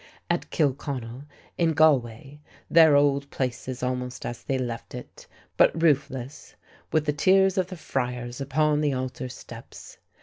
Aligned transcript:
At 0.31 0.49
Kilconnell, 0.49 1.25
in 1.59 1.73
Galway, 1.73 2.39
their 2.71 2.95
old 2.95 3.29
place 3.29 3.67
is 3.67 3.83
almost 3.83 4.25
as 4.25 4.43
they 4.43 4.57
left 4.57 4.95
it, 4.95 5.27
but 5.57 5.79
roofless, 5.79 6.55
with 6.91 7.05
the 7.05 7.13
tears 7.13 7.55
of 7.55 7.67
the 7.67 7.77
friars 7.77 8.41
upon 8.41 8.81
the 8.81 8.93
altar 8.93 9.29
steps. 9.29 9.99